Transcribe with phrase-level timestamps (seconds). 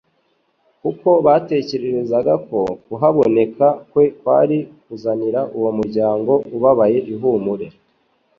[0.81, 7.67] kuko batekerezaga ko kuhaboneka kwe kwari kuzanira uwo muryango ubabaye ihumure.